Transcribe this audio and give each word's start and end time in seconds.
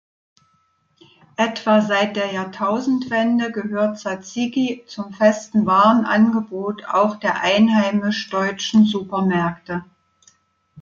Etwa 1.37 1.79
seit 1.81 2.15
der 2.15 2.31
Jahrtausendwende 2.33 3.51
gehört 3.51 3.99
Tsatsiki 3.99 4.83
zum 4.87 5.13
festen 5.13 5.67
Warenangebot 5.67 6.85
auch 6.87 7.17
der 7.17 7.41
einheimisch-deutschen 7.41 8.85
Supermärkte. 8.87 9.85